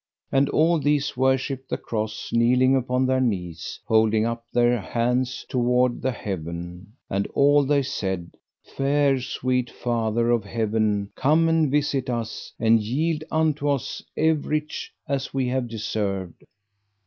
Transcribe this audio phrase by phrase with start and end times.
[0.31, 6.01] And all these worshipped the Cross, kneeling upon their knees, holding up their hands toward
[6.01, 6.93] the heaven.
[7.07, 8.31] And all they said:
[8.63, 15.35] Fair sweet Father of heaven come and visit us, and yield unto us everych as
[15.35, 16.45] we have deserved.